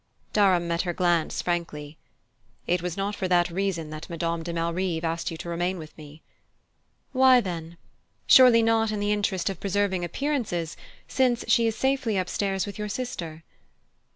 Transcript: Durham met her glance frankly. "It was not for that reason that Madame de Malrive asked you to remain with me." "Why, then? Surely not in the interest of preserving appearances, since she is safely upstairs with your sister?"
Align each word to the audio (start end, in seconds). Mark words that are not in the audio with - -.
Durham 0.33 0.67
met 0.67 0.81
her 0.81 0.93
glance 0.93 1.43
frankly. 1.43 1.95
"It 2.65 2.81
was 2.81 2.97
not 2.97 3.13
for 3.13 3.27
that 3.27 3.51
reason 3.51 3.91
that 3.91 4.09
Madame 4.09 4.41
de 4.41 4.51
Malrive 4.51 5.03
asked 5.03 5.29
you 5.29 5.37
to 5.37 5.47
remain 5.47 5.77
with 5.77 5.95
me." 5.95 6.23
"Why, 7.11 7.39
then? 7.39 7.77
Surely 8.25 8.63
not 8.63 8.89
in 8.91 8.99
the 8.99 9.11
interest 9.11 9.47
of 9.47 9.59
preserving 9.59 10.03
appearances, 10.03 10.75
since 11.07 11.45
she 11.47 11.67
is 11.67 11.75
safely 11.75 12.17
upstairs 12.17 12.65
with 12.65 12.79
your 12.79 12.89
sister?" 12.89 13.43